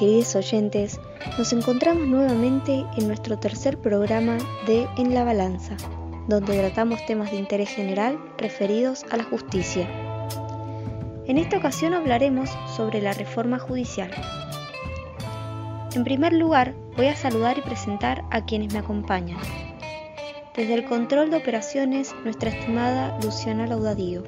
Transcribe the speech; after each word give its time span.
Queridos 0.00 0.34
oyentes. 0.34 0.98
Nos 1.36 1.52
encontramos 1.52 2.08
nuevamente 2.08 2.86
en 2.96 3.06
nuestro 3.06 3.38
tercer 3.38 3.76
programa 3.76 4.38
de 4.66 4.88
En 4.96 5.12
la 5.12 5.24
Balanza, 5.24 5.76
donde 6.26 6.58
tratamos 6.58 7.04
temas 7.04 7.30
de 7.30 7.36
interés 7.36 7.68
general 7.68 8.18
referidos 8.38 9.04
a 9.10 9.18
la 9.18 9.24
justicia. 9.24 9.86
En 11.26 11.36
esta 11.36 11.58
ocasión 11.58 11.92
hablaremos 11.92 12.48
sobre 12.74 13.02
la 13.02 13.12
reforma 13.12 13.58
judicial. 13.58 14.10
En 15.94 16.02
primer 16.02 16.32
lugar, 16.32 16.72
voy 16.96 17.08
a 17.08 17.14
saludar 17.14 17.58
y 17.58 17.60
presentar 17.60 18.24
a 18.30 18.46
quienes 18.46 18.72
me 18.72 18.78
acompañan. 18.78 19.36
Desde 20.56 20.72
el 20.72 20.86
control 20.86 21.30
de 21.30 21.36
operaciones, 21.36 22.14
nuestra 22.24 22.48
estimada 22.48 23.18
Luciana 23.22 23.66
Laudadío. 23.66 24.22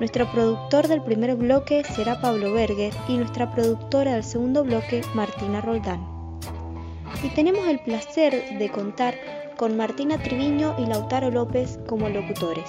Nuestro 0.00 0.32
productor 0.32 0.88
del 0.88 1.02
primer 1.02 1.36
bloque 1.36 1.84
será 1.84 2.18
Pablo 2.22 2.54
Berger 2.54 2.90
y 3.06 3.18
nuestra 3.18 3.52
productora 3.52 4.14
del 4.14 4.24
segundo 4.24 4.64
bloque 4.64 5.02
Martina 5.14 5.60
Roldán. 5.60 6.00
Y 7.22 7.28
tenemos 7.34 7.68
el 7.68 7.80
placer 7.80 8.58
de 8.58 8.70
contar 8.70 9.14
con 9.58 9.76
Martina 9.76 10.16
Triviño 10.16 10.74
y 10.78 10.86
Lautaro 10.86 11.30
López 11.30 11.78
como 11.86 12.08
locutores. 12.08 12.64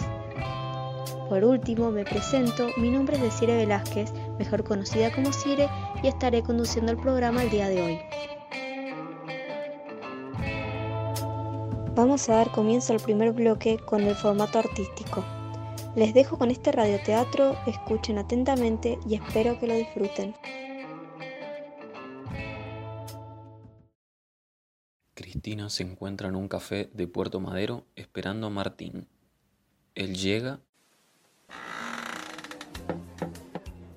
Por 1.30 1.46
último, 1.46 1.90
me 1.90 2.04
presento, 2.04 2.68
mi 2.76 2.90
nombre 2.90 3.16
es 3.16 3.22
Desire 3.22 3.56
Velázquez, 3.56 4.12
mejor 4.38 4.66
conocida 4.66 5.10
como 5.14 5.32
Cire, 5.32 5.70
y 6.04 6.10
estaré 6.10 6.44
conduciendo 6.44 6.92
el 6.92 6.98
programa 6.98 7.44
el 7.44 7.50
día 7.50 7.70
de 7.70 7.82
hoy. 7.82 8.00
Vamos 11.96 12.28
a 12.28 12.36
dar 12.36 12.52
comienzo 12.52 12.92
al 12.92 13.00
primer 13.00 13.32
bloque 13.32 13.78
con 13.78 14.02
el 14.02 14.16
formato 14.16 14.60
artístico. 14.60 15.24
Les 15.94 16.14
dejo 16.14 16.38
con 16.38 16.52
este 16.52 16.72
radioteatro, 16.72 17.58
escuchen 17.68 18.18
atentamente 18.18 18.98
y 19.06 19.16
espero 19.16 19.60
que 19.60 19.68
lo 19.68 19.74
disfruten. 19.74 20.34
Cristina 25.14 25.70
se 25.70 25.84
encuentra 25.84 26.30
en 26.30 26.36
un 26.38 26.48
café 26.48 26.90
de 26.94 27.08
Puerto 27.08 27.42
Madero 27.42 27.86
esperando 27.98 28.48
a 28.48 28.50
Martín. 28.50 29.08
Él 29.94 30.16
llega 30.16 30.62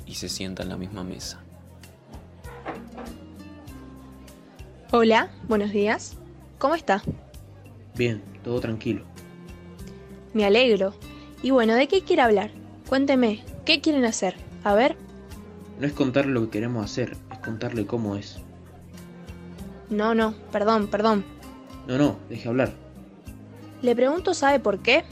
y 0.05 0.17
se 0.17 0.29
sienta 0.29 0.64
en 0.64 0.70
la 0.70 0.77
misma 0.77 1.05
mesa. 1.05 1.45
Hola, 4.91 5.31
buenos 5.47 5.70
días. 5.70 6.17
¿Cómo 6.58 6.75
está? 6.75 7.03
Bien, 7.97 8.20
todo 8.42 8.61
tranquilo. 8.61 9.05
Me 10.33 10.45
alegro. 10.45 10.95
Y 11.45 11.50
bueno, 11.50 11.75
¿de 11.75 11.89
qué 11.89 12.00
quiere 12.00 12.23
hablar? 12.23 12.50
Cuénteme, 12.89 13.45
¿qué 13.67 13.83
quieren 13.83 14.06
hacer? 14.06 14.34
A 14.64 14.75
ver. 14.75 14.97
No 15.78 15.86
es 15.86 15.92
contarle 15.92 16.33
lo 16.33 16.45
que 16.45 16.53
queremos 16.53 16.83
hacer, 16.83 17.19
es 17.31 17.39
contarle 17.41 17.84
cómo 17.84 18.17
es. 18.17 18.39
No, 19.91 20.14
no, 20.14 20.33
perdón, 20.51 20.89
perdón. 20.89 21.23
No, 21.86 21.98
no, 21.98 22.17
deje 22.31 22.48
hablar. 22.48 22.73
Le 23.83 23.95
pregunto, 23.95 24.33
¿sabe 24.33 24.59
por 24.59 24.78
qué? 24.78 25.05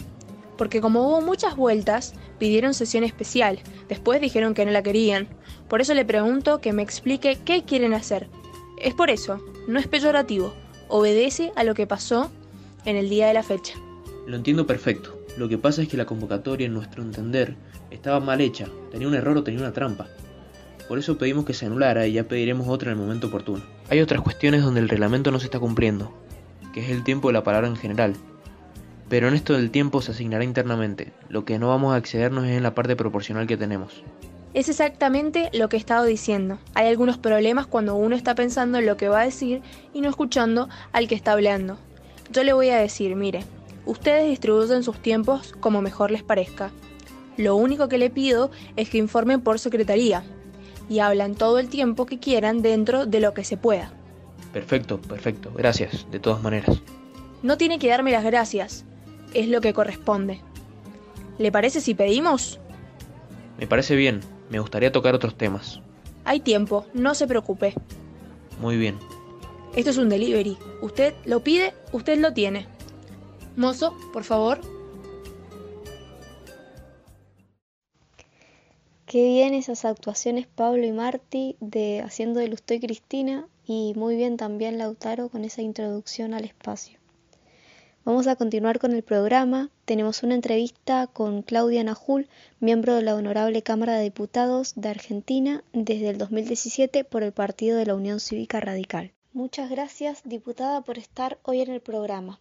Porque 0.57 0.81
como 0.81 1.07
hubo 1.07 1.21
muchas 1.21 1.55
vueltas, 1.55 2.15
pidieron 2.39 2.73
sesión 2.73 3.05
especial. 3.05 3.59
Después 3.91 4.19
dijeron 4.23 4.55
que 4.55 4.65
no 4.65 4.73
la 4.73 4.83
querían. 4.83 5.29
Por 5.69 5.83
eso 5.83 5.93
le 5.93 6.07
pregunto 6.07 6.63
que 6.63 6.73
me 6.73 6.83
explique 6.83 7.41
qué 7.45 7.65
quieren 7.65 7.93
hacer. 7.93 8.27
Es 8.79 8.95
por 8.95 9.11
eso, 9.11 9.39
no 9.69 9.79
es 9.79 9.87
peyorativo. 9.87 10.55
Obedece 10.89 11.53
a 11.57 11.63
lo 11.65 11.75
que 11.75 11.87
pasó 11.87 12.31
en 12.87 12.97
el 12.97 13.11
día 13.11 13.27
de 13.27 13.35
la 13.35 13.43
fecha. 13.43 13.75
Lo 14.27 14.37
entiendo 14.37 14.67
perfecto. 14.67 15.22
Lo 15.37 15.49
que 15.49 15.59
pasa 15.59 15.83
es 15.83 15.89
que 15.89 15.97
la 15.97 16.05
convocatoria, 16.05 16.67
en 16.67 16.75
nuestro 16.75 17.03
entender, 17.03 17.57
estaba 17.91 18.21
mal 18.21 18.41
hecha, 18.41 18.69
tenía 18.91 19.09
un 19.09 19.15
error 19.15 19.37
o 19.37 19.43
tenía 19.43 19.61
una 19.61 19.73
trampa. 19.73 20.09
Por 20.89 20.99
eso 20.99 21.17
pedimos 21.17 21.47
que 21.47 21.55
se 21.55 21.67
anulara 21.67 22.07
y 22.07 22.13
ya 22.13 22.25
pediremos 22.25 22.69
otra 22.69 22.93
en 22.93 22.99
el 22.99 23.05
momento 23.05 23.29
oportuno. 23.29 23.63
Hay 23.89 24.01
otras 24.01 24.21
cuestiones 24.21 24.63
donde 24.63 24.81
el 24.81 24.89
reglamento 24.89 25.31
no 25.31 25.39
se 25.39 25.47
está 25.47 25.59
cumpliendo, 25.59 26.13
que 26.75 26.81
es 26.81 26.91
el 26.91 27.03
tiempo 27.03 27.29
de 27.29 27.35
la 27.35 27.45
palabra 27.45 27.69
en 27.69 27.77
general. 27.77 28.15
Pero 29.09 29.29
en 29.29 29.35
esto 29.35 29.55
del 29.55 29.71
tiempo 29.71 30.03
se 30.03 30.13
asignará 30.13 30.45
internamente. 30.45 31.13
Lo 31.29 31.45
que 31.45 31.59
no 31.59 31.69
vamos 31.69 31.93
a 31.93 31.97
accedernos 31.97 32.45
es 32.45 32.57
en 32.57 32.63
la 32.63 32.75
parte 32.75 32.97
proporcional 32.97 33.47
que 33.47 33.57
tenemos. 33.57 34.03
Es 34.55 34.69
exactamente 34.69 35.49
lo 35.55 35.71
que 35.71 35.77
he 35.77 35.81
estado 35.81 36.05
diciendo. 36.05 36.59
Hay 36.75 36.87
algunos 36.87 37.17
problemas 37.17 37.67
cuando 37.67 37.95
uno 37.95 38.15
está 38.15 38.35
pensando 38.35 38.79
en 38.79 38.87
lo 38.87 38.99
que 38.99 39.09
va 39.09 39.21
a 39.21 39.25
decir 39.25 39.63
y 39.95 40.03
no 40.03 40.11
escuchando 40.11 40.69
al 40.93 41.09
que 41.09 41.15
está 41.15 41.33
hablando. 41.33 41.79
Yo 42.31 42.45
le 42.45 42.53
voy 42.53 42.69
a 42.69 42.77
decir, 42.77 43.17
mire, 43.17 43.45
Ustedes 43.85 44.29
distribuyen 44.29 44.83
sus 44.83 44.99
tiempos 44.99 45.55
como 45.61 45.83
mejor 45.83 46.11
les 46.11 46.23
parezca. 46.23 46.71
Lo 47.37 47.57
único 47.57 47.89
que 47.89 47.99
le 47.99 48.11
pido 48.11 48.51
es 48.77 48.91
que 48.91 48.99
informen 48.99 49.41
por 49.41 49.59
secretaría 49.59 50.23
y 50.89 50.99
hablan 50.99 51.35
todo 51.35 51.59
el 51.59 51.69
tiempo 51.69 52.07
que 52.07 52.19
quieran 52.19 52.63
dentro 52.63 53.07
de 53.07 53.21
lo 53.21 53.35
que 53.35 53.45
se 53.45 53.57
pueda. 53.57 53.93
Perfecto, 54.53 55.01
perfecto. 55.01 55.51
Gracias, 55.55 56.07
de 56.11 56.21
todas 56.21 56.43
maneras. 56.43 56.81
No 57.43 57.57
tiene 57.57 57.79
que 57.79 57.89
darme 57.89 58.13
las 58.13 58.25
gracias. 58.25 58.85
Es 59.35 59.49
lo 59.49 59.61
que 59.61 59.73
corresponde. 59.73 60.41
¿Le 61.39 61.51
parece 61.51 61.81
si 61.81 61.95
pedimos? 61.95 62.61
Me 63.59 63.67
parece 63.67 63.97
bien. 63.97 64.21
Me 64.51 64.61
gustaría 64.61 64.93
tocar 64.93 65.15
otros 65.15 65.37
temas. 65.37 65.81
Hay 66.25 66.41
tiempo, 66.41 66.87
no 66.93 67.15
se 67.15 67.27
preocupe. 67.27 67.75
Muy 68.61 68.77
bien. 68.77 68.99
Esto 69.75 69.91
es 69.91 69.97
un 69.97 70.11
delivery. 70.11 70.59
Usted 70.83 71.15
lo 71.25 71.41
pide, 71.41 71.73
usted 71.93 72.19
lo 72.19 72.35
tiene. 72.35 72.67
Mozo, 73.57 73.95
por 74.13 74.25
favor. 74.25 74.61
Qué 79.05 79.25
bien 79.25 79.53
esas 79.53 79.85
actuaciones 79.85 80.47
Pablo 80.47 80.87
y 80.87 80.93
Marti 80.93 81.57
de 81.61 82.01
haciendo 82.01 82.41
de 82.41 82.49
Lusto 82.49 82.73
y 82.73 82.81
Cristina 82.81 83.47
y 83.67 83.93
muy 83.95 84.17
bien 84.17 84.39
también 84.39 84.79
Lautaro 84.79 85.29
con 85.29 85.45
esa 85.45 85.61
introducción 85.61 86.33
al 86.33 86.47
espacio. 86.47 86.99
Vamos 88.05 88.27
a 88.27 88.37
continuar 88.37 88.79
con 88.79 88.93
el 88.93 89.03
programa. 89.03 89.69
Tenemos 89.85 90.23
una 90.23 90.35
entrevista 90.35 91.07
con 91.07 91.43
Claudia 91.43 91.85
Najul, 91.85 92.27
miembro 92.59 92.95
de 92.95 93.03
la 93.03 93.15
Honorable 93.15 93.63
Cámara 93.63 93.97
de 93.97 94.05
Diputados 94.05 94.73
de 94.77 94.89
Argentina 94.89 95.63
desde 95.75 96.09
el 96.09 96.17
2017 96.17 97.05
por 97.05 97.23
el 97.23 97.33
Partido 97.33 97.77
de 97.77 97.87
la 97.87 97.95
Unión 97.95 98.19
Cívica 98.19 98.61
Radical. 98.61 99.13
Muchas 99.35 99.71
gracias, 99.71 100.23
diputada, 100.25 100.81
por 100.81 100.97
estar 100.97 101.39
hoy 101.43 101.61
en 101.61 101.71
el 101.71 101.81
programa. 101.81 102.41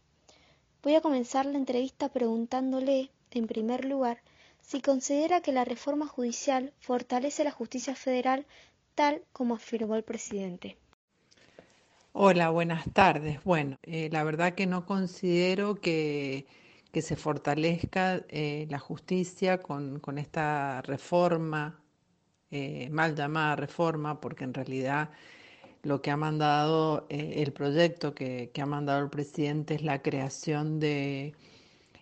Voy 0.83 0.95
a 0.95 1.01
comenzar 1.01 1.45
la 1.45 1.59
entrevista 1.59 2.09
preguntándole, 2.09 3.11
en 3.29 3.45
primer 3.45 3.85
lugar, 3.85 4.17
si 4.61 4.81
considera 4.81 5.41
que 5.41 5.51
la 5.51 5.63
reforma 5.63 6.07
judicial 6.07 6.73
fortalece 6.79 7.43
la 7.43 7.51
justicia 7.51 7.93
federal 7.93 8.47
tal 8.95 9.21
como 9.31 9.55
afirmó 9.55 9.95
el 9.95 10.03
presidente. 10.03 10.77
Hola, 12.13 12.49
buenas 12.49 12.91
tardes. 12.93 13.43
Bueno, 13.43 13.77
eh, 13.83 14.09
la 14.11 14.23
verdad 14.23 14.55
que 14.55 14.65
no 14.65 14.87
considero 14.87 15.75
que, 15.75 16.47
se 16.93 17.15
fortalezca 17.15 18.25
eh, 18.27 18.65
la 18.69 18.79
justicia 18.79 19.59
con, 19.59 19.99
con 19.99 20.17
esta 20.17 20.81
reforma, 20.81 21.79
eh, 22.49 22.89
mal 22.89 23.15
llamada 23.15 23.55
reforma, 23.55 24.19
porque 24.19 24.45
en 24.45 24.53
realidad 24.55 25.11
lo 25.83 26.01
que 26.01 26.11
ha 26.11 26.17
mandado 26.17 27.05
eh, 27.09 27.35
el 27.37 27.53
proyecto 27.53 28.13
que, 28.13 28.51
ha 28.61 28.65
mandado 28.65 29.03
el 29.03 29.09
presidente 29.09 29.75
es 29.75 29.83
la 29.83 30.01
creación 30.01 30.79
de, 30.79 31.33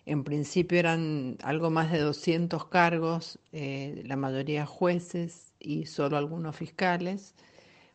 en 0.06 0.24
principio 0.24 0.78
eran 0.78 1.36
algo 1.42 1.70
más 1.70 1.90
de 1.92 2.00
200 2.00 2.66
cargos, 2.66 3.38
eh, 3.52 4.02
la 4.06 4.16
mayoría 4.16 4.66
jueces 4.66 5.52
y 5.58 5.86
solo 5.86 6.16
algunos 6.16 6.56
fiscales, 6.56 7.34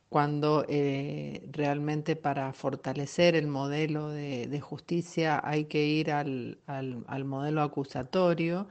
cuando 0.10 0.66
eh, 0.70 1.48
realmente 1.52 2.16
para 2.16 2.54
fortalecer 2.54 3.36
el 3.36 3.48
modelo 3.48 4.10
de, 4.10 4.60
justicia 4.62 5.42
hay 5.44 5.66
que 5.66 5.86
ir 5.86 6.12
al, 6.12 6.60
al 6.68 7.26
modelo 7.26 7.62
acusatorio, 7.62 8.68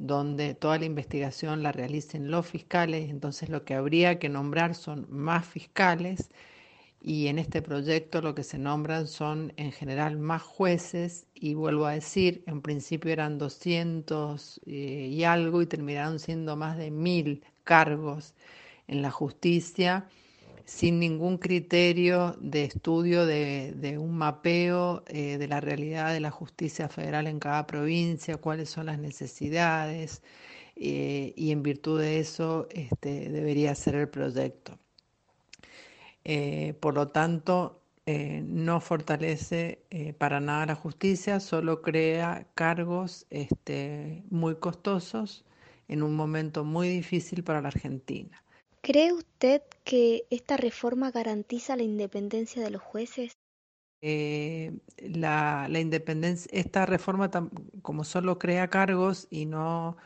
donde 0.00 0.54
toda 0.54 0.78
la 0.78 0.86
investigación 0.86 1.62
la 1.62 1.72
realicen 1.72 2.30
los 2.30 2.46
fiscales, 2.46 3.10
entonces 3.10 3.50
lo 3.50 3.66
que 3.66 3.74
habría 3.74 4.18
que 4.18 4.30
nombrar 4.30 4.74
son 4.74 5.06
más 5.10 5.46
fiscales 5.46 6.30
y 7.02 7.26
en 7.26 7.38
este 7.38 7.60
proyecto 7.60 8.22
lo 8.22 8.34
que 8.34 8.42
se 8.42 8.58
nombran 8.58 9.06
son 9.06 9.52
en 9.58 9.72
general 9.72 10.18
más 10.18 10.40
jueces 10.42 11.26
y 11.34 11.52
vuelvo 11.52 11.84
a 11.84 11.92
decir, 11.92 12.42
en 12.46 12.62
principio 12.62 13.12
eran 13.12 13.36
200 13.36 14.62
eh, 14.64 14.70
y 15.12 15.24
algo 15.24 15.60
y 15.60 15.66
terminaron 15.66 16.18
siendo 16.18 16.56
más 16.56 16.78
de 16.78 16.90
mil 16.90 17.44
cargos 17.64 18.34
en 18.88 19.02
la 19.02 19.10
justicia 19.10 20.08
sin 20.70 21.00
ningún 21.00 21.36
criterio 21.36 22.36
de 22.40 22.62
estudio 22.62 23.26
de, 23.26 23.96
un 23.98 24.16
mapeo 24.16 25.02
eh, 25.08 25.36
de 25.36 25.48
la 25.48 25.60
realidad 25.60 26.12
de 26.12 26.20
la 26.20 26.30
justicia 26.30 26.88
federal 26.88 27.26
en 27.26 27.40
cada 27.40 27.66
provincia, 27.66 28.36
cuáles 28.36 28.70
son 28.70 28.86
las 28.86 28.98
necesidades, 29.00 30.22
eh, 30.76 31.34
y 31.36 31.50
en 31.50 31.64
virtud 31.64 32.00
de 32.00 32.20
eso 32.20 32.68
este, 32.70 33.30
debería 33.30 33.74
ser 33.74 33.96
el 33.96 34.08
proyecto. 34.08 34.78
Eh, 36.24 36.74
por 36.80 36.94
lo 36.94 37.08
tanto, 37.08 37.82
no 38.06 38.80
fortalece 38.80 39.84
para 40.18 40.40
nada 40.40 40.66
la 40.66 40.74
justicia, 40.74 41.38
solo 41.38 41.80
crea 41.80 42.48
cargos 42.54 43.26
este, 43.30 44.24
muy 44.30 44.56
costosos 44.56 45.44
en 45.88 46.02
un 46.02 46.16
momento 46.16 46.64
muy 46.64 46.88
difícil 46.88 47.44
para 47.44 47.60
la 47.60 47.68
Argentina. 47.68 48.42
¿Cree 48.82 49.12
usted 49.12 49.62
que 49.84 50.26
esta 50.30 50.56
reforma 50.56 51.10
garantiza 51.10 51.76
la 51.76 51.82
independencia 51.82 52.62
de 52.62 52.70
los 52.70 52.80
jueces? 52.80 53.32
Eh, 54.02 54.72
la, 54.98 55.68
independencia, 55.78 56.50
esta 56.54 56.86
reforma 56.86 57.30
como 57.82 58.04
solo 58.04 58.38
crea 58.38 58.68
cargos 58.68 59.28
y 59.30 59.44
no, 59.44 59.98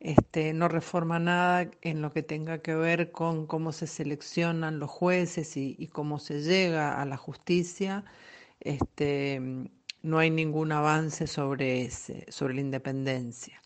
este, 0.00 0.52
no 0.52 0.66
reforma 0.66 1.20
nada 1.20 1.70
en 1.82 2.02
lo 2.02 2.12
que 2.12 2.24
tenga 2.24 2.58
que 2.58 2.74
ver 2.74 3.12
con 3.12 3.46
cómo 3.46 3.70
se 3.72 3.86
seleccionan 3.86 4.80
los 4.80 4.90
jueces 4.90 5.56
y, 5.56 5.86
cómo 5.92 6.18
se 6.18 6.42
llega 6.42 7.00
a 7.00 7.06
la 7.06 7.16
justicia, 7.16 8.04
este, 8.60 9.40
no 10.02 10.18
hay 10.18 10.30
ningún 10.30 10.72
avance 10.72 11.28
sobre, 11.28 11.82
ese, 11.82 12.26
sobre 12.32 12.54
la 12.54 12.62
independencia. 12.62 13.62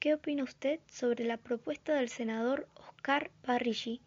¿Qué 0.00 0.14
opina 0.14 0.44
usted 0.44 0.78
sobre 0.86 1.24
la 1.24 1.38
propuesta 1.38 1.96
del 1.96 2.08
senador 2.08 2.68
Oscar 2.76 3.32
Parrishi? 3.42 4.00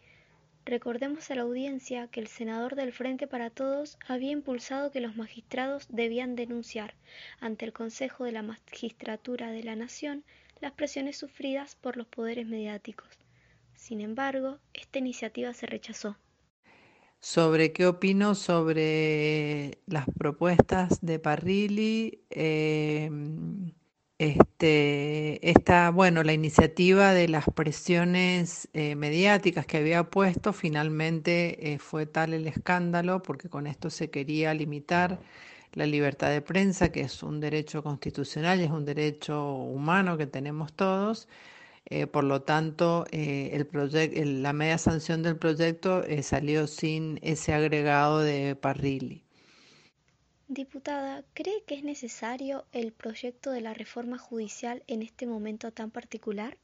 Recordemos 0.64 1.30
a 1.30 1.36
la 1.36 1.42
audiencia 1.42 2.08
que 2.08 2.22
el 2.22 2.28
senador 2.28 2.76
del 2.76 2.94
Frente 2.94 3.28
para 3.28 3.50
Todos 3.50 3.98
había 4.08 4.32
impulsado 4.32 4.92
que 4.92 5.02
los 5.02 5.18
magistrados 5.18 5.88
debían 5.90 6.38
denunciar 6.38 6.94
ante 7.42 7.66
el 7.66 7.74
Consejo 7.74 8.24
de 8.24 8.32
la 8.32 8.42
Magistratura 8.42 9.52
de 9.52 9.64
la 9.64 9.76
Nación 9.76 10.24
las 10.62 10.72
presiones 10.72 11.18
sufridas 11.18 11.76
por 11.76 11.98
los 11.98 12.08
poderes 12.08 12.48
mediáticos. 12.48 13.10
Sin 13.76 14.00
embargo, 14.00 14.60
esta 14.74 15.00
iniciativa 15.00 15.54
se 15.54 15.66
rechazó. 15.66 16.16
Sobre 17.20 17.74
qué 17.74 17.86
opino 17.86 18.34
sobre 18.34 19.80
las 19.88 20.06
propuestas 20.18 21.02
de 21.02 21.20
Parrilli, 21.20 22.22
eh, 22.30 23.10
este, 24.22 25.50
esta, 25.50 25.90
bueno, 25.90 26.22
la 26.22 26.34
iniciativa 26.34 27.12
de 27.12 27.28
las 27.28 27.46
presiones 27.56 28.70
eh, 28.74 28.96
mediáticas 28.96 29.66
que 29.66 29.78
había 29.78 30.12
puesto, 30.12 30.54
finalmente 30.54 31.74
eh, 31.74 31.80
fue 31.80 32.06
tal 32.06 32.36
el 32.36 32.46
escándalo, 32.48 33.24
porque 33.24 33.50
con 33.50 33.66
esto 33.66 33.90
se 33.90 34.12
quería 34.12 34.54
limitar 34.54 35.20
la 35.74 35.88
libertad 35.88 36.30
de 36.30 36.42
prensa, 36.42 36.92
que 36.92 37.02
es 37.02 37.24
un 37.24 37.40
derecho 37.40 37.82
constitucional 37.82 38.62
y 38.62 38.66
es 38.66 38.72
un 38.72 38.86
derecho 38.86 39.54
humano 39.56 40.18
que 40.18 40.28
tenemos 40.28 40.72
todos. 40.74 41.28
Eh, 41.86 42.06
por 42.08 42.24
lo 42.24 42.44
tanto, 42.44 43.06
el 43.12 43.68
la 44.44 44.54
media 44.54 44.78
sanción 44.78 45.24
del 45.24 45.38
proyecto 45.38 46.04
salió 46.22 46.68
sin 46.68 47.20
ese 47.24 47.54
agregado 47.54 48.20
de 48.20 48.56
Parrilli. 48.56 49.24
Diputada, 50.52 51.24
¿cree 51.34 51.64
que 51.66 51.76
es 51.76 51.84
necesario 51.86 52.66
el 52.74 52.92
proyecto 52.92 53.52
de 53.52 53.62
la 53.62 53.74
reforma 53.74 54.18
judicial 54.18 54.84
en 54.88 55.02
este 55.02 55.26
momento 55.26 55.72
tan 55.72 55.92
particular? 55.92 56.58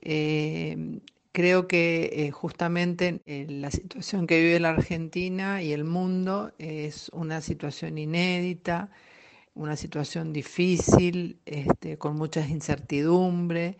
Eh, 0.00 0.98
creo 1.30 1.68
que 1.68 2.10
eh, 2.12 2.32
justamente 2.32 3.22
eh, 3.26 3.46
la 3.48 3.70
situación 3.70 4.26
que 4.26 4.40
vive 4.40 4.58
la 4.58 4.70
Argentina 4.70 5.62
y 5.62 5.72
el 5.72 5.84
mundo 5.84 6.52
es 6.58 7.10
una 7.10 7.40
situación 7.42 7.96
inédita, 7.96 8.90
una 9.54 9.76
situación 9.76 10.32
difícil, 10.32 11.38
este, 11.46 11.96
con 11.96 12.16
muchas 12.16 12.50
incertidumbres, 12.50 13.76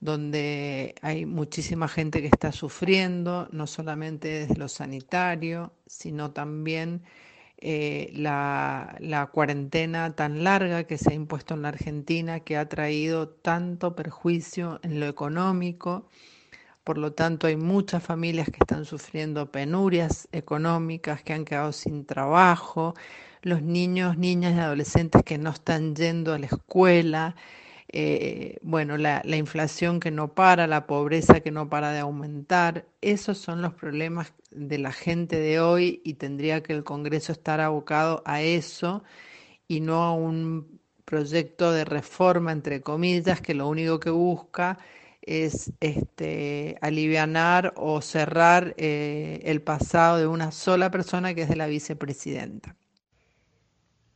donde 0.00 0.94
hay 1.02 1.26
muchísima 1.26 1.86
gente 1.86 2.22
que 2.22 2.28
está 2.28 2.50
sufriendo, 2.50 3.46
no 3.52 3.66
solamente 3.66 4.28
desde 4.28 4.56
lo 4.56 4.68
sanitario, 4.68 5.74
sino 5.86 6.30
también 6.30 7.02
eh, 7.64 8.10
la, 8.16 9.30
cuarentena 9.32 10.16
tan 10.16 10.42
larga 10.42 10.82
que 10.84 10.98
se 10.98 11.12
ha 11.12 11.14
impuesto 11.14 11.54
en 11.54 11.62
la 11.62 11.68
Argentina, 11.68 12.40
que 12.40 12.56
ha 12.56 12.68
traído 12.68 13.28
tanto 13.28 13.94
perjuicio 13.94 14.80
en 14.82 14.98
lo 14.98 15.06
económico. 15.06 16.08
Por 16.82 16.98
lo 16.98 17.12
tanto, 17.12 17.46
hay 17.46 17.56
muchas 17.56 18.02
familias 18.02 18.48
que 18.48 18.58
están 18.60 18.84
sufriendo 18.84 19.52
penurias 19.52 20.28
económicas, 20.32 21.22
que 21.22 21.34
han 21.34 21.44
quedado 21.44 21.70
sin 21.70 22.04
trabajo, 22.04 22.94
los 23.42 23.62
niños, 23.62 24.18
niñas 24.18 24.56
y 24.56 24.58
adolescentes 24.58 25.22
que 25.22 25.38
no 25.38 25.50
están 25.50 25.94
yendo 25.94 26.34
a 26.34 26.40
la 26.40 26.46
escuela, 26.46 27.36
eh, 27.88 28.58
bueno, 28.62 28.96
la, 28.96 29.22
inflación 29.36 30.00
que 30.00 30.10
no 30.10 30.34
para, 30.34 30.66
la 30.66 30.86
pobreza 30.86 31.40
que 31.40 31.50
no 31.50 31.68
para 31.68 31.92
de 31.92 32.00
aumentar, 32.00 32.86
esos 33.00 33.38
son 33.38 33.62
los 33.62 33.74
problemas 33.74 34.32
de 34.50 34.78
la 34.78 34.92
gente 34.92 35.38
de 35.38 35.60
hoy 35.60 36.00
y 36.04 36.14
tendría 36.14 36.62
que 36.62 36.72
el 36.72 36.84
Congreso 36.84 37.32
estar 37.32 37.60
abocado 37.60 38.22
a 38.24 38.42
eso 38.42 39.02
y 39.68 39.80
no 39.80 40.02
a 40.02 40.14
un 40.14 40.80
proyecto 41.04 41.72
de 41.72 41.84
reforma, 41.84 42.52
entre 42.52 42.80
comillas, 42.80 43.40
que 43.40 43.54
lo 43.54 43.68
único 43.68 44.00
que 44.00 44.10
busca 44.10 44.78
es 45.22 45.72
este, 45.80 46.78
alivianar 46.80 47.74
o 47.76 48.00
cerrar 48.00 48.74
eh, 48.76 49.40
el 49.44 49.62
pasado 49.62 50.18
de 50.18 50.26
una 50.26 50.50
sola 50.50 50.90
persona 50.90 51.34
que 51.34 51.42
es 51.42 51.48
de 51.48 51.56
la 51.56 51.66
vicepresidenta. 51.66 52.76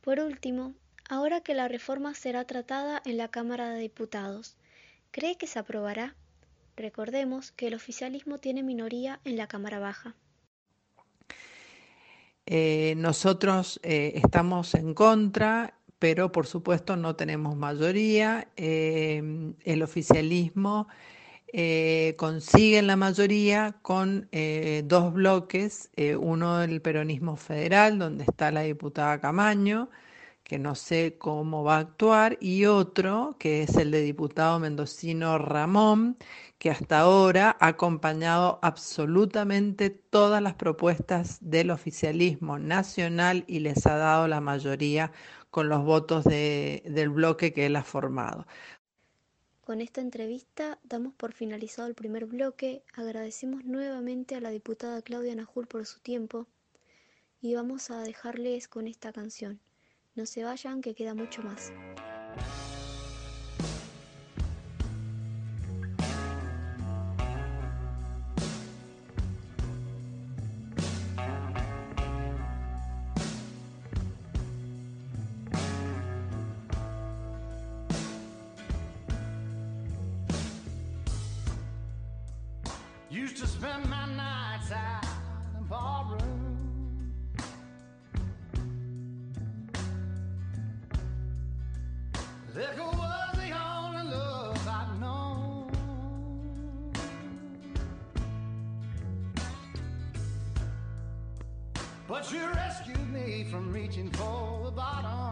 Por 0.01 0.19
último, 0.19 0.73
ahora 1.09 1.41
que 1.41 1.53
la 1.53 1.67
reforma 1.67 2.13
será 2.13 2.45
tratada 2.45 3.01
en 3.05 3.17
la 3.17 3.29
Cámara 3.29 3.69
de 3.69 3.79
Diputados. 3.79 4.57
¿Cree 5.11 5.37
que 5.37 5.47
se 5.47 5.59
aprobará? 5.59 6.15
Recordemos 6.75 7.51
que 7.51 7.67
el 7.67 7.73
oficialismo 7.73 8.37
tiene 8.37 8.61
minoría 8.63 9.19
en 9.23 9.37
la 9.37 9.47
Cámara 9.47 9.79
Baja. 9.79 10.15
Eh, 12.45 12.93
nosotros 12.97 13.79
eh, 13.83 14.13
estamos 14.15 14.73
en 14.73 14.93
contra, 14.93 15.73
pero 15.99 16.31
por 16.31 16.47
supuesto 16.47 16.95
no 16.95 17.15
tenemos 17.15 17.55
mayoría. 17.57 18.47
Eh, 18.55 19.53
el 19.63 19.83
oficialismo 19.83 20.87
consigue 22.17 22.81
la 22.81 22.97
mayoría 22.97 23.77
con 23.81 24.29
dos 24.83 25.13
bloques, 25.13 25.89
uno 26.19 26.57
del 26.57 26.81
peronismo 26.81 27.37
federal, 27.37 27.97
donde 27.97 28.25
está 28.25 28.51
la 28.51 28.61
diputada 28.61 29.19
Camaño, 29.21 29.89
que 30.47 30.59
no 30.59 30.75
sé 30.75 31.17
cómo 31.17 31.65
va 31.65 31.75
a 31.75 31.79
actuar, 31.79 32.37
y 32.39 32.65
otro, 32.67 33.35
que 33.37 33.63
es 33.63 33.75
el 33.75 33.91
de 33.91 34.01
diputado 34.01 34.59
mendocino 34.59 35.37
Ramón, 35.37 36.17
que 36.57 36.71
hasta 36.71 36.99
ahora 36.99 37.57
ha 37.59 37.67
acompañado 37.67 38.57
absolutamente 38.61 39.89
todas 39.89 40.41
las 40.41 40.53
propuestas 40.53 41.37
del 41.41 41.69
oficialismo 41.69 42.59
nacional 42.59 43.43
y 43.45 43.59
les 43.59 43.85
ha 43.87 43.97
dado 43.97 44.29
la 44.29 44.39
mayoría 44.39 45.11
con 45.51 45.67
los 45.67 45.83
votos 45.83 46.23
del 46.23 47.09
bloque 47.09 47.51
que 47.51 47.65
él 47.65 47.75
ha 47.75 47.83
formado. 47.83 48.47
Con 49.65 49.81
esta 49.81 49.99
entrevista 49.99 50.79
damos 50.83 51.13
por 51.13 51.33
finalizado 51.33 51.89
el 51.89 51.95
primer 51.95 52.25
bloque, 52.25 52.83
agradecemos 52.93 53.65
nuevamente 53.65 54.35
a 54.35 54.39
la 54.39 54.51
diputada 54.51 55.01
Claudia 55.01 55.35
Najul 55.35 55.67
por 55.67 55.85
su 55.85 55.99
tiempo 55.99 56.47
y 57.41 57.55
vamos 57.55 57.91
a 57.91 57.99
dejarles 57.99 58.69
con 58.69 58.87
esta 58.87 59.11
canción. 59.11 59.59
No 60.17 60.25
se 60.25 60.43
vayan, 60.43 60.81
que 60.81 60.95
queda 60.95 61.13
mucho 61.13 61.43
más. 61.43 61.71
Liquor 92.57 92.81
was 92.81 93.29
the 93.33 93.51
only 93.51 94.11
love 94.11 94.67
I'd 94.67 94.99
known. 94.99 95.71
But 102.07 102.31
you 102.31 102.47
rescued 102.47 103.13
me 103.13 103.45
from 103.51 103.71
reaching 103.71 104.09
for 104.09 104.63
the 104.65 104.71
bottom 104.71 105.26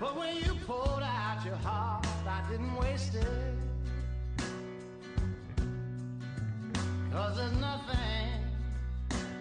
But 0.00 0.16
when 0.16 0.36
you 0.36 0.54
poured 0.64 1.02
out 1.02 1.42
your 1.44 1.56
heart, 1.56 2.06
I 2.24 2.48
didn't 2.48 2.76
waste 2.76 3.16
it. 3.16 3.26
Cause 7.10 7.36
there's 7.36 7.52
nothing 7.54 8.28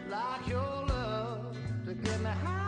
like 0.10 0.48
your 0.48 0.60
love 0.60 1.56
to 1.86 1.94
get 1.94 2.20
me 2.22 2.30
high. 2.30 2.66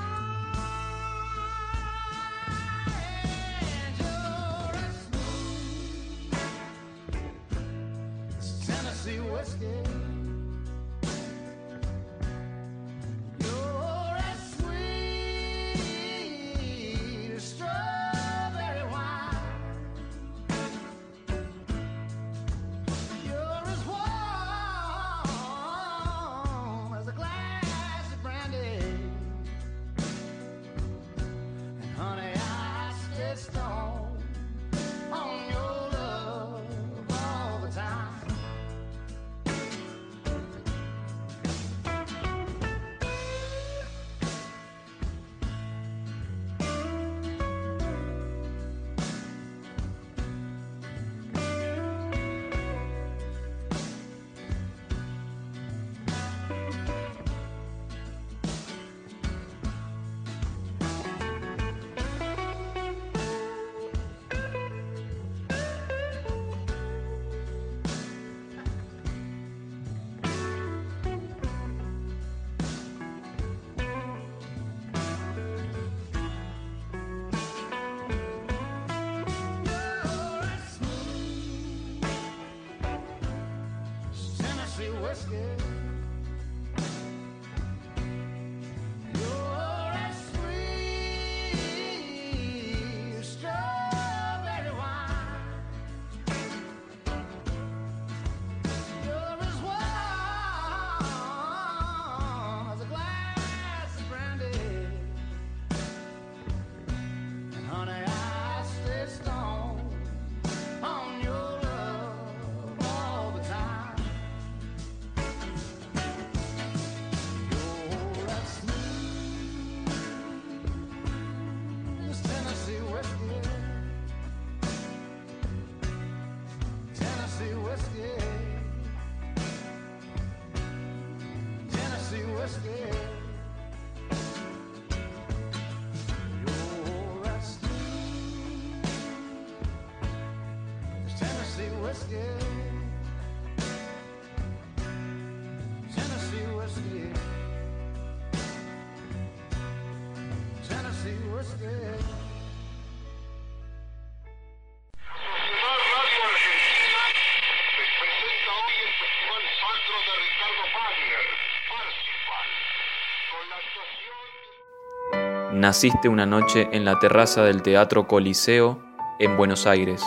Naciste 165.54 166.10
una 166.10 166.26
noche 166.26 166.68
en 166.72 166.84
la 166.86 167.00
terraza 167.00 167.44
del 167.44 167.62
Teatro 167.62 168.08
Coliseo 168.08 168.82
en 169.20 169.38
Buenos 169.38 169.66
Aires. 169.66 170.04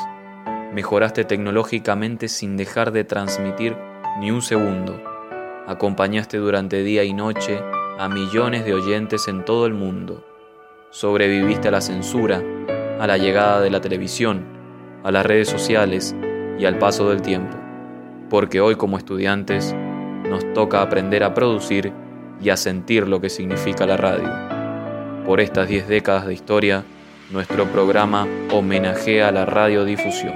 Mejoraste 0.73 1.25
tecnológicamente 1.25 2.29
sin 2.29 2.57
dejar 2.57 2.93
de 2.93 3.05
transmitir 3.05 3.77
ni 4.19 4.31
un 4.31 4.43
segundo. 4.43 5.03
Acompañaste 5.67 6.37
durante 6.39 6.83
día 6.83 7.05
y 7.05 7.15
noche 7.15 7.59
a 7.99 8.09
millones 8.09 8.65
de 8.65 8.75
oyentes 8.75 9.29
en 9.29 9.45
todo 9.45 9.67
el 9.67 9.75
mundo. 9.75 10.32
Sobreviviste 10.93 11.69
a 11.69 11.71
la 11.71 11.81
censura, 11.81 12.43
a 13.01 13.07
la 13.07 13.17
llegada 13.17 13.63
de 13.63 13.71
la 13.71 13.81
televisión, 13.81 14.45
a 15.03 15.11
las 15.11 15.25
redes 15.25 15.49
sociales 15.49 16.15
y 16.59 16.67
al 16.67 16.77
paso 16.77 17.09
del 17.09 17.23
tiempo. 17.23 17.57
Porque 18.29 18.61
hoy 18.61 18.77
como 18.77 18.99
estudiantes 18.99 19.75
nos 20.29 20.53
toca 20.53 20.83
aprender 20.83 21.25
a 21.25 21.33
producir 21.33 21.95
y 22.43 22.51
a 22.51 22.59
sentir 22.59 23.09
lo 23.09 23.23
que 23.23 23.31
significa 23.31 23.87
la 23.87 23.97
radio. 23.97 25.25
Por 25.25 25.41
estas 25.41 25.67
10 25.67 25.89
décadas 25.89 26.27
de 26.27 26.35
historia, 26.35 26.85
nuestro 27.31 27.65
programa 27.73 28.29
homenajea 28.53 29.29
a 29.29 29.33
la 29.33 29.47
radiodifusión. 29.47 30.35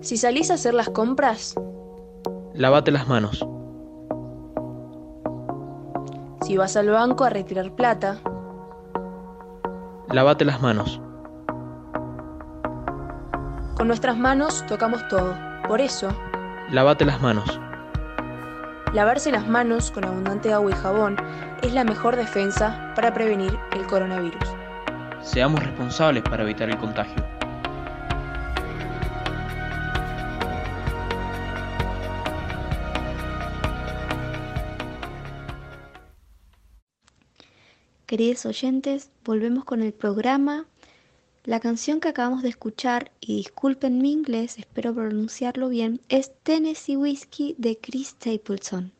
Si 0.00 0.16
salís 0.16 0.50
a 0.50 0.54
hacer 0.54 0.74
las 0.74 0.90
compras, 0.90 1.54
Lávate 2.54 2.90
las 2.90 3.06
manos. 3.06 3.46
Si 6.48 6.56
vas 6.56 6.78
al 6.78 6.88
banco 6.88 7.24
a 7.24 7.28
retirar 7.28 7.70
plata, 7.72 8.16
Lávate 10.10 10.46
las 10.46 10.62
manos. 10.62 10.98
con 13.76 13.86
nuestras 13.86 14.16
manos 14.16 14.64
tocamos 14.66 15.06
todo. 15.08 15.34
Por 15.68 15.82
eso, 15.82 16.08
Lávate 16.70 17.04
las 17.04 17.20
manos. 17.20 17.60
lavarse 18.94 19.30
las 19.30 19.46
manos 19.46 19.90
con 19.90 20.06
abundante 20.06 20.50
agua 20.54 20.70
y 20.70 20.74
jabón 20.74 21.16
es 21.60 21.74
la 21.74 21.84
mejor 21.84 22.16
defensa 22.16 22.92
para 22.96 23.12
prevenir 23.12 23.58
el 23.76 23.86
coronavirus. 23.86 24.40
Seamos 25.20 25.62
responsables 25.62 26.22
para 26.22 26.44
evitar 26.44 26.70
el 26.70 26.78
contagio. 26.78 27.22
Queridos 38.08 38.46
oyentes, 38.46 39.10
volvemos 39.22 39.66
con 39.66 39.82
el 39.82 39.92
programa. 39.92 40.66
La 41.44 41.60
canción 41.60 42.00
que 42.00 42.08
acabamos 42.08 42.42
de 42.42 42.48
escuchar, 42.48 43.12
y 43.20 43.36
disculpen 43.36 43.98
mi 43.98 44.12
inglés, 44.12 44.58
espero 44.58 44.94
pronunciarlo 44.94 45.68
bien, 45.68 46.00
es 46.08 46.32
Tennessee 46.42 46.96
Whiskey 46.96 47.54
de 47.58 47.76
Chris 47.76 48.08
Stapleton. 48.08 48.92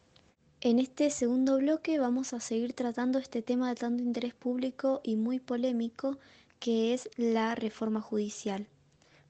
En 0.60 0.78
este 0.78 1.08
segundo 1.08 1.56
bloque 1.56 1.98
vamos 1.98 2.34
a 2.34 2.40
seguir 2.40 2.74
tratando 2.74 3.18
este 3.18 3.40
tema 3.40 3.70
de 3.70 3.76
tanto 3.76 4.02
interés 4.02 4.34
público 4.34 5.00
y 5.02 5.16
muy 5.16 5.40
polémico 5.40 6.18
que 6.58 6.92
es 6.92 7.08
la 7.16 7.54
reforma 7.54 8.02
judicial. 8.02 8.66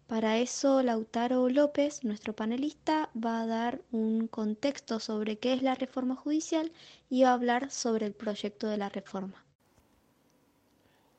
Para 0.08 0.38
eso, 0.38 0.82
Lautaro 0.82 1.48
López, 1.48 2.02
nuestro 2.02 2.34
panelista, 2.34 3.10
va 3.14 3.42
a 3.42 3.46
dar 3.46 3.80
un 3.92 4.26
contexto 4.26 4.98
sobre 4.98 5.38
qué 5.38 5.52
es 5.52 5.62
la 5.62 5.76
reforma 5.76 6.16
judicial 6.16 6.72
y 7.08 7.22
va 7.22 7.30
a 7.30 7.34
hablar 7.34 7.70
sobre 7.70 8.06
el 8.06 8.12
proyecto 8.12 8.66
de 8.66 8.76
la 8.76 8.88
reforma. 8.88 9.44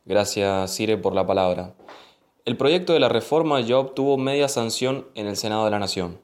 Gracias, 0.10 0.76
Cire, 0.76 0.98
por 0.98 1.14
la 1.14 1.28
palabra. 1.28 1.76
El 2.44 2.58
proyecto 2.58 2.94
de 2.94 3.00
la 3.00 3.10
reforma 3.10 3.62
ya 3.62 3.78
obtuvo 3.78 4.18
media 4.18 4.48
sanción 4.48 5.08
en 5.14 5.28
el 5.28 5.38
Senado 5.38 5.66
de 5.66 5.70
la 5.70 5.78
Nación. 5.78 6.20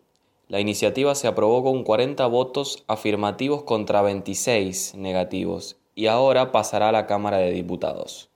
La 0.48 0.60
iniciativa 0.60 1.14
se 1.14 1.28
aprobó 1.28 1.64
con 1.64 1.84
40 1.84 2.26
votos 2.26 2.84
afirmativos 2.88 3.62
contra 3.62 4.02
26 4.02 4.96
negativos 4.96 5.78
y 5.94 6.08
ahora 6.08 6.52
pasará 6.52 6.90
a 6.90 6.92
la 6.92 7.06
Cámara 7.06 7.38
de 7.38 7.52
Diputados. 7.52 8.32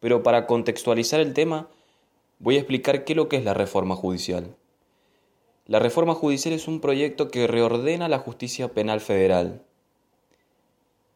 Pero 0.00 0.24
para 0.24 0.48
contextualizar 0.48 1.20
el 1.20 1.32
tema, 1.32 1.68
voy 2.40 2.56
a 2.56 2.58
explicar 2.58 3.04
qué 3.04 3.12
es 3.12 3.16
lo 3.16 3.28
que 3.28 3.36
es 3.36 3.44
la 3.44 3.54
reforma 3.54 3.94
judicial. 3.94 4.56
La 5.68 5.78
reforma 5.78 6.16
judicial 6.16 6.54
es 6.54 6.66
un 6.66 6.80
proyecto 6.80 7.28
que 7.28 7.46
reordena 7.46 8.08
la 8.08 8.18
justicia 8.18 8.74
penal 8.74 9.00
federal. 9.00 9.62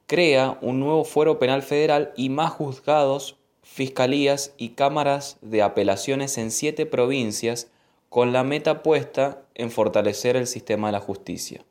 Crea 0.06 0.56
un 0.62 0.78
nuevo 0.78 1.02
fuero 1.02 1.40
penal 1.40 1.62
federal 1.62 2.12
y 2.16 2.28
más 2.28 2.52
juzgados, 2.52 3.36
fiscalías 3.66 4.54
y 4.56 4.70
cámaras 4.70 5.38
de 5.42 5.60
apelaciones 5.60 6.38
en 6.38 6.52
siete 6.52 6.86
provincias 6.86 7.68
con 8.08 8.32
la 8.32 8.44
meta 8.44 8.82
puesta 8.82 9.42
en 9.56 9.72
fortalecer 9.72 10.36
el 10.36 10.46
sistema 10.46 10.88
de 10.88 10.92
la 10.92 11.00
justicia. 11.00 11.64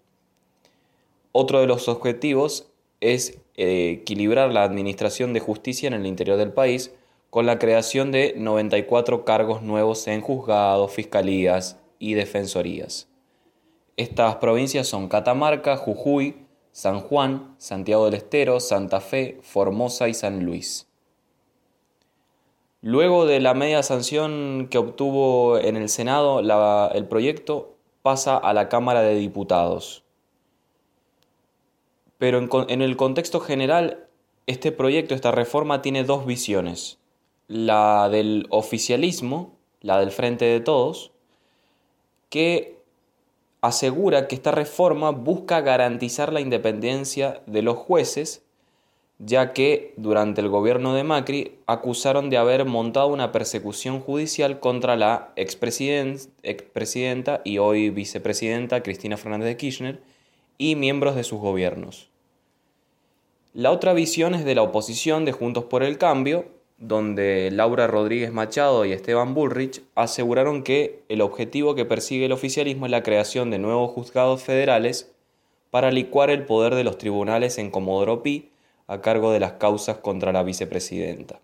Otro 1.31 1.61
de 1.61 1.67
los 1.67 1.87
objetivos 1.87 2.67
es 2.99 3.39
eh, 3.55 3.99
equilibrar 4.01 4.51
la 4.51 4.63
administración 4.63 5.31
de 5.31 5.39
justicia 5.39 5.87
en 5.87 5.93
el 5.93 6.05
interior 6.05 6.37
del 6.37 6.51
país 6.51 6.91
con 7.29 7.45
la 7.45 7.59
creación 7.59 8.11
de 8.11 8.33
94 8.37 9.23
cargos 9.23 9.63
nuevos 9.63 10.05
en 10.07 10.21
juzgados, 10.21 10.91
fiscalías 10.91 11.79
y 11.97 12.13
defensorías. 12.13 13.07
Estas 13.95 14.35
provincias 14.35 14.87
son 14.87 15.07
Catamarca, 15.07 15.77
Jujuy, 15.77 16.45
San 16.71 16.99
Juan, 16.99 17.55
Santiago 17.57 18.05
del 18.05 18.15
Estero, 18.15 18.59
Santa 18.59 18.99
Fe, 18.99 19.39
Formosa 19.41 20.09
y 20.09 20.13
San 20.13 20.43
Luis. 20.43 20.87
Luego 22.85 23.25
de 23.25 23.39
la 23.39 23.55
media 23.55 23.81
sanción 23.81 24.67
que 24.69 24.77
obtuvo 24.77 25.57
en 25.57 25.75
el 25.75 25.89
Senado, 25.89 26.39
el 26.93 27.07
proyecto 27.07 27.73
pasa 28.03 28.37
a 28.37 28.53
la 28.53 28.69
Cámara 28.69 29.01
de 29.01 29.15
Diputados. 29.15 30.03
Pero 32.19 32.47
en 32.69 32.81
el 32.83 32.95
contexto 32.95 33.39
general, 33.39 34.05
este 34.45 34.71
proyecto, 34.71 35.15
esta 35.15 35.31
reforma, 35.31 35.81
tiene 35.81 36.03
dos 36.03 36.27
visiones 36.27 36.99
la 37.47 38.07
del 38.09 38.45
oficialismo, 38.51 39.57
la 39.81 39.99
del 39.99 40.11
Frente 40.11 40.45
de 40.45 40.59
Todos, 40.59 41.11
que 42.29 42.77
asegura 43.61 44.27
que 44.27 44.35
esta 44.35 44.51
reforma 44.51 45.09
busca 45.09 45.61
garantizar 45.61 46.31
la 46.31 46.39
independencia 46.39 47.41
de 47.47 47.63
los 47.63 47.77
jueces, 47.77 48.44
ya 49.19 49.53
que 49.53 49.93
durante 49.95 50.41
el 50.41 50.49
gobierno 50.49 50.93
de 50.93 51.03
Macri 51.03 51.53
acusaron 51.67 52.29
de 52.29 52.37
haber 52.37 52.65
montado 52.65 53.07
una 53.07 53.31
persecución 53.31 54.01
judicial 54.01 54.59
contra 54.59 54.97
la 54.97 55.31
expresidenta 55.35 57.41
y 57.43 57.59
hoy 57.59 57.91
vicepresidenta 57.91 58.83
Cristina 58.83 59.15
Fernández 59.15 59.47
de 59.47 59.57
Kirchner 59.57 60.01
y 60.57 60.75
miembros 60.75 61.15
de 61.15 61.23
sus 61.23 61.39
gobiernos. 61.39 62.09
La 63.53 63.71
otra 63.71 63.93
visión 63.93 64.35
es 64.35 64.43
de 64.43 64.53
la 64.53 64.63
oposición 64.63 65.23
de 65.23 65.31
Juntos 65.31 65.63
por 65.63 65.81
el 65.81 65.97
Cambio, 65.97 66.45
donde 66.77 67.51
Laura 67.53 67.87
Rodríguez 67.87 68.33
Machado 68.33 68.83
y 68.83 68.91
Esteban 68.91 69.33
Bullrich 69.33 69.81
aseguraron 69.95 70.61
que 70.61 71.03
el 71.07 71.21
objetivo 71.21 71.73
que 71.73 71.85
persigue 71.85 72.25
el 72.25 72.33
oficialismo 72.33 72.85
es 72.85 72.91
la 72.91 73.03
creación 73.03 73.49
de 73.49 73.59
nuevos 73.59 73.91
juzgados 73.91 74.43
federales 74.43 75.09
para 75.71 75.89
licuar 75.89 76.29
el 76.29 76.45
poder 76.45 76.75
de 76.75 76.83
los 76.83 76.97
tribunales 76.97 77.57
en 77.57 77.71
Comodoro 77.71 78.21
Pi 78.21 78.49
a 78.87 79.01
cargo 79.01 79.31
de 79.31 79.39
las 79.39 79.53
causas 79.53 79.97
contra 79.97 80.31
la 80.31 80.43
vicepresidenta. 80.43 81.39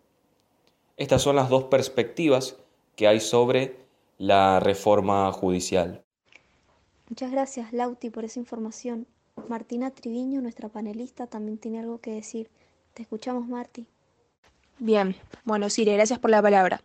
Estas 0.98 1.22
son 1.22 1.36
las 1.36 1.50
dos 1.50 1.66
perspectivas 1.66 2.56
que 2.96 3.08
hay 3.08 3.20
sobre 3.20 3.78
la 4.18 4.60
reforma 4.60 5.32
judicial. 5.32 6.04
Muchas 7.10 7.32
gracias, 7.32 7.74
Lauti, 7.74 8.10
por 8.10 8.24
esa 8.24 8.40
información. 8.40 9.08
Martina 9.48 9.92
Triviño, 9.92 10.42
nuestra 10.42 10.70
panelista, 10.70 11.28
también 11.28 11.58
tiene 11.58 11.80
algo 11.80 12.00
que 12.00 12.12
decir. 12.12 12.50
Te 12.94 13.02
escuchamos, 13.02 13.48
Marti. 13.48 13.88
Bien, 14.80 15.16
bueno, 15.44 15.70
Sire, 15.70 15.94
gracias 15.94 16.20
por 16.20 16.30
la 16.30 16.42
palabra. 16.42 16.82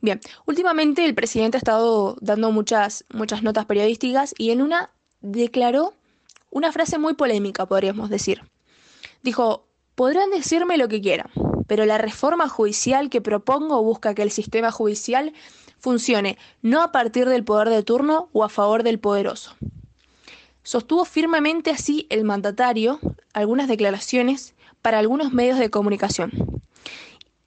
Bien, 0.00 0.20
últimamente 0.46 1.04
el 1.04 1.14
presidente 1.14 1.56
ha 1.56 1.58
estado 1.58 2.16
dando 2.20 2.50
muchas, 2.50 3.04
muchas 3.12 3.42
notas 3.42 3.66
periodísticas 3.66 4.34
y 4.36 4.50
en 4.50 4.60
una 4.60 4.90
declaró 5.20 5.94
una 6.50 6.72
frase 6.72 6.98
muy 6.98 7.14
polémica, 7.14 7.66
podríamos 7.66 8.10
decir. 8.10 8.42
Dijo, 9.22 9.64
podrán 9.94 10.30
decirme 10.30 10.78
lo 10.78 10.88
que 10.88 11.00
quieran, 11.00 11.30
pero 11.66 11.84
la 11.86 11.98
reforma 11.98 12.48
judicial 12.48 13.10
que 13.10 13.20
propongo 13.20 13.82
busca 13.82 14.14
que 14.14 14.22
el 14.22 14.30
sistema 14.30 14.70
judicial 14.70 15.32
funcione 15.78 16.38
no 16.62 16.82
a 16.82 16.92
partir 16.92 17.28
del 17.28 17.44
poder 17.44 17.68
de 17.68 17.82
turno 17.82 18.28
o 18.32 18.44
a 18.44 18.48
favor 18.48 18.82
del 18.82 18.98
poderoso. 18.98 19.54
Sostuvo 20.62 21.04
firmemente 21.04 21.70
así 21.70 22.06
el 22.08 22.24
mandatario 22.24 23.00
algunas 23.32 23.66
declaraciones 23.66 24.54
para 24.80 24.98
algunos 24.98 25.32
medios 25.32 25.58
de 25.58 25.70
comunicación. 25.70 26.62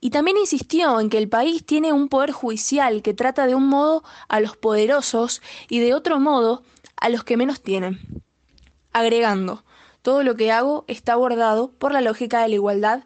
Y 0.02 0.10
también 0.10 0.38
insistió 0.38 1.00
en 1.00 1.10
que 1.10 1.18
el 1.18 1.30
país 1.30 1.66
tiene 1.66 1.94
un 1.94 2.10
poder 2.10 2.32
judicial 2.32 3.02
que 3.02 3.14
trata 3.14 3.48
de 3.48 3.56
un 3.56 3.68
modo 3.68 4.04
a 4.28 4.40
los 4.40 4.58
poderosos 4.58 5.42
y 5.70 5.80
de 5.80 5.94
otro 5.94 6.20
modo 6.20 6.64
a 6.98 7.10
los 7.10 7.24
que 7.24 7.38
menos 7.38 7.62
tienen. 7.62 8.00
Agregando, 8.92 9.64
todo 10.06 10.22
lo 10.22 10.36
que 10.36 10.52
hago 10.52 10.86
está 10.88 11.14
abordado 11.14 11.72
por 11.80 11.92
la 11.92 12.00
lógica 12.00 12.44
de 12.44 12.50
la 12.50 12.54
igualdad 12.54 13.04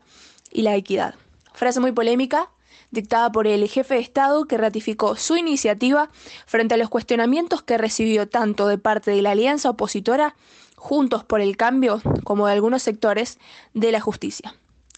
y 0.52 0.64
la 0.64 0.76
equidad. 0.76 1.16
Frase 1.54 1.80
muy 1.80 1.94
polémica, 1.94 2.50
dictada 2.92 3.32
por 3.32 3.48
el 3.48 3.66
jefe 3.70 3.94
de 3.94 4.02
Estado 4.02 4.44
que 4.44 4.58
ratificó 4.58 5.16
su 5.16 5.38
iniciativa 5.38 6.10
frente 6.46 6.74
a 6.74 6.78
los 6.78 6.90
cuestionamientos 6.90 7.62
que 7.64 7.78
recibió 7.78 8.28
tanto 8.28 8.68
de 8.68 8.78
parte 8.78 9.12
de 9.12 9.22
la 9.22 9.32
alianza 9.32 9.70
opositora 9.70 10.36
Juntos 10.76 11.24
por 11.24 11.40
el 11.40 11.56
Cambio 11.56 12.02
como 12.26 12.48
de 12.48 12.54
algunos 12.54 12.84
sectores 12.84 13.40
de 13.74 13.94
la 13.94 14.02
justicia. 14.02 14.54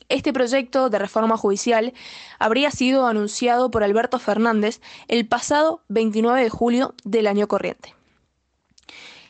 Este 0.09 0.33
proyecto 0.33 0.89
de 0.89 0.97
reforma 0.97 1.37
judicial 1.37 1.93
habría 2.39 2.71
sido 2.71 3.05
anunciado 3.05 3.69
por 3.69 3.83
Alberto 3.83 4.17
Fernández 4.17 4.81
el 5.07 5.27
pasado 5.27 5.83
29 5.89 6.41
de 6.41 6.49
julio 6.49 6.95
del 7.03 7.27
año 7.27 7.47
corriente. 7.47 7.93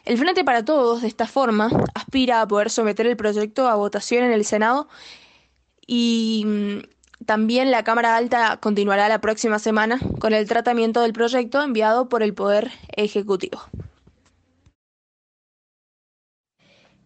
El 0.04 0.18
Frente 0.18 0.44
para 0.44 0.66
Todos, 0.66 1.02
de 1.02 1.08
esta 1.08 1.28
forma, 1.28 1.70
aspira 1.94 2.42
a 2.42 2.48
poder 2.48 2.70
someter 2.70 3.06
el 3.06 3.18
proyecto 3.18 3.68
a 3.68 3.76
votación 3.76 4.24
en 4.24 4.32
el 4.32 4.46
Senado 4.46 4.88
y 5.86 6.44
mm, 6.46 7.26
también 7.26 7.70
la 7.70 7.84
Cámara 7.84 8.16
Alta 8.16 8.58
continuará 8.60 9.08
la 9.10 9.22
próxima 9.22 9.60
semana 9.60 10.00
con 10.20 10.34
el 10.34 10.48
tratamiento 10.48 11.02
del 11.02 11.14
proyecto 11.14 11.62
enviado 11.62 12.10
por 12.10 12.24
el 12.24 12.34
Poder 12.34 12.72
Ejecutivo. 12.96 13.62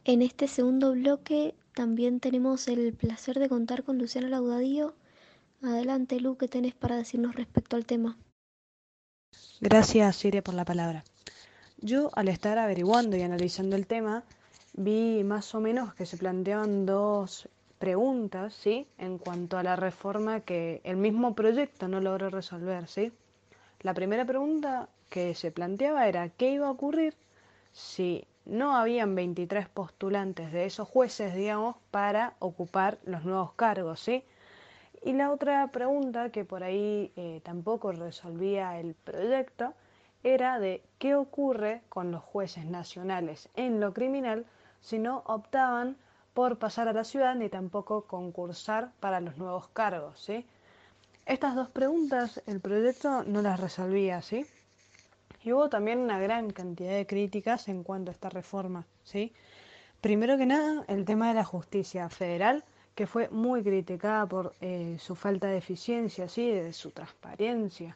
En 0.06 0.22
este 0.22 0.48
segundo 0.48 0.94
bloque 0.94 1.56
también 1.74 2.20
tenemos 2.20 2.68
el 2.68 2.94
placer 2.94 3.40
de 3.40 3.50
contar 3.50 3.84
con 3.84 3.98
Luciano 3.98 4.28
Laudadío. 4.28 4.96
Adelante, 5.62 6.20
Lu, 6.20 6.38
¿qué 6.38 6.48
tenés 6.48 6.76
para 6.76 6.96
decirnos 6.96 7.36
respecto 7.36 7.76
al 7.76 7.86
tema? 7.86 8.18
Gracias, 9.60 10.16
Siria, 10.16 10.44
por 10.44 10.54
la 10.54 10.64
palabra. 10.64 11.04
Yo, 11.78 12.10
al 12.14 12.30
estar 12.30 12.58
averiguando 12.58 13.18
y 13.18 13.22
analizando 13.22 13.76
el 13.76 13.86
tema, 13.86 14.24
vi 14.74 15.24
más 15.24 15.54
o 15.56 15.60
menos 15.60 15.94
que 15.94 16.06
se 16.06 16.18
planteaban 16.18 16.86
dos 16.86 17.50
preguntas, 17.80 18.54
¿sí? 18.54 18.88
En 18.98 19.18
cuanto 19.18 19.58
a 19.58 19.64
la 19.64 19.76
reforma 19.76 20.40
que 20.40 20.82
el 20.84 20.98
mismo 20.98 21.36
proyecto 21.36 21.88
no 21.88 22.00
logró 22.00 22.30
resolver, 22.30 22.88
¿sí? 22.88 23.12
La 23.82 23.94
primera 23.94 24.26
pregunta 24.26 24.90
que 25.10 25.36
se 25.36 25.52
planteaba 25.52 26.08
era 26.08 26.30
qué 26.30 26.52
iba 26.52 26.68
a 26.68 26.72
ocurrir 26.72 27.14
si 27.74 28.26
no 28.46 28.78
habían 28.78 29.14
23 29.14 29.68
postulantes 29.68 30.52
de 30.54 30.66
esos 30.66 30.88
jueces, 30.88 31.36
digamos, 31.36 31.76
para 31.92 32.36
ocupar 32.40 33.00
los 33.04 33.26
nuevos 33.26 33.54
cargos, 33.54 34.00
¿sí? 34.00 34.24
Y 35.04 35.14
la 35.14 35.32
otra 35.32 35.68
pregunta 35.68 36.30
que 36.32 36.46
por 36.46 36.64
ahí 36.64 37.12
eh, 37.16 37.42
tampoco 37.44 37.92
resolvía 37.92 38.80
el 38.80 38.96
proyecto 38.96 39.74
era 40.26 40.60
de 40.60 40.82
qué 40.98 41.14
ocurre 41.14 41.84
con 41.88 42.12
los 42.12 42.24
jueces 42.24 42.66
nacionales 42.66 43.48
en 43.56 43.80
lo 43.80 43.94
criminal 43.94 44.48
si 44.82 44.98
no 44.98 45.22
optaban 45.28 45.98
por 46.34 46.58
pasar 46.58 46.88
a 46.88 46.94
la 46.94 47.04
ciudad 47.04 47.36
ni 47.36 47.48
tampoco 47.48 48.06
concursar 48.08 48.92
para 49.00 49.22
los 49.22 49.38
nuevos 49.38 49.68
cargos, 49.70 50.20
¿sí? 50.20 50.46
Estas 51.28 51.56
dos 51.56 51.70
preguntas 51.70 52.42
el 52.48 52.60
proyecto 52.60 53.24
no 53.24 53.44
las 53.44 53.60
resolvía, 53.60 54.22
¿sí? 54.24 54.48
Y 55.44 55.54
hubo 55.54 55.70
también 55.70 56.00
una 56.00 56.20
gran 56.20 56.50
cantidad 56.50 56.96
de 56.96 57.06
críticas 57.06 57.68
en 57.68 57.84
cuanto 57.84 58.10
a 58.10 58.14
esta 58.14 58.30
reforma, 58.30 58.86
¿sí? 59.04 59.32
Primero 60.02 60.38
que 60.38 60.48
nada, 60.48 60.84
el 60.88 61.06
tema 61.06 61.28
de 61.28 61.36
la 61.36 61.44
justicia 61.44 62.10
federal, 62.10 62.64
que 62.96 63.06
fue 63.06 63.30
muy 63.30 63.62
criticada 63.62 64.26
por 64.26 64.56
eh, 64.60 64.98
su 65.00 65.16
falta 65.16 65.48
de 65.48 65.58
eficiencia, 65.58 66.28
¿sí? 66.28 66.50
de 66.50 66.74
su 66.74 66.92
transparencia. 66.92 67.96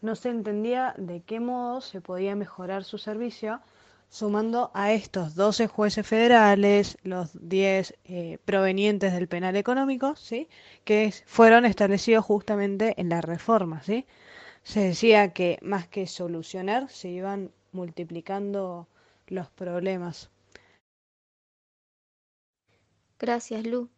No 0.00 0.16
se 0.16 0.30
entendía 0.30 0.94
de 0.96 1.22
qué 1.22 1.40
modo 1.40 1.80
se 1.80 2.00
podía 2.00 2.34
mejorar 2.36 2.84
su 2.84 2.98
servicio 2.98 3.60
sumando 4.08 4.70
a 4.74 4.92
estos 4.92 5.34
12 5.36 5.68
jueces 5.68 6.06
federales, 6.06 6.98
los 7.04 7.30
10 7.48 7.94
eh, 8.04 8.38
provenientes 8.44 9.12
del 9.12 9.28
penal 9.28 9.56
económico, 9.56 10.16
¿sí? 10.16 10.48
que 10.84 11.14
fueron 11.26 11.64
establecidos 11.64 12.24
justamente 12.24 13.00
en 13.00 13.08
la 13.08 13.20
reforma. 13.20 13.82
¿sí? 13.82 14.06
Se 14.62 14.80
decía 14.80 15.32
que 15.32 15.58
más 15.62 15.86
que 15.86 16.06
solucionar, 16.06 16.90
se 16.90 17.08
iban 17.08 17.52
multiplicando 17.72 18.88
los 19.28 19.48
problemas. 19.50 20.30
Gracias, 23.18 23.64
Lu. 23.64 23.88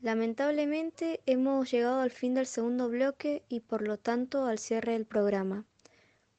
Lamentablemente 0.00 1.20
hemos 1.26 1.70
llegado 1.70 2.00
al 2.00 2.12
fin 2.12 2.34
del 2.34 2.46
segundo 2.46 2.88
bloque 2.88 3.42
y 3.48 3.60
por 3.60 3.82
lo 3.82 3.98
tanto 3.98 4.46
al 4.46 4.58
cierre 4.58 4.92
del 4.92 5.06
programa. 5.06 5.64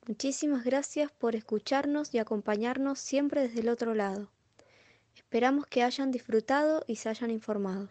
Muchísimas 0.07 0.63
gracias 0.63 1.11
por 1.11 1.35
escucharnos 1.35 2.13
y 2.13 2.19
acompañarnos 2.19 2.99
siempre 2.99 3.41
desde 3.41 3.59
el 3.59 3.69
otro 3.69 3.93
lado. 3.93 4.31
Esperamos 5.13 5.67
que 5.67 5.83
hayan 5.83 6.09
disfrutado 6.11 6.85
y 6.87 6.95
se 6.95 7.09
hayan 7.09 7.31
informado. 7.31 7.89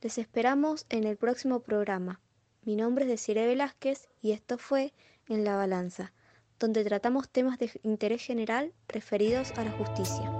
Les 0.00 0.18
esperamos 0.18 0.86
en 0.88 1.04
el 1.04 1.16
próximo 1.16 1.60
programa. 1.60 2.20
Mi 2.62 2.74
nombre 2.74 3.04
es 3.04 3.10
Desiree 3.10 3.46
Velázquez 3.46 4.08
y 4.20 4.32
esto 4.32 4.58
fue 4.58 4.92
En 5.28 5.44
la 5.44 5.56
Balanza, 5.56 6.12
donde 6.58 6.84
tratamos 6.84 7.28
temas 7.28 7.58
de 7.58 7.70
interés 7.84 8.22
general 8.22 8.72
referidos 8.88 9.52
a 9.52 9.64
la 9.64 9.70
justicia. 9.70 10.37